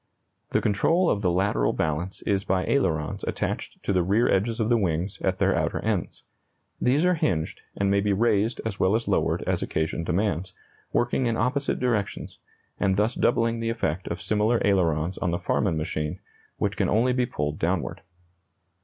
[0.49, 4.67] The control of the lateral balance is by ailerons attached to the rear edges of
[4.69, 6.23] the wings at their outer ends.
[6.81, 10.53] These are hinged, and may be raised as well as lowered as occasion demands,
[10.91, 12.39] working in opposite directions,
[12.79, 16.19] and thus doubling the effect of similar ailerons on the Farman machine,
[16.57, 18.01] which can only be pulled downward.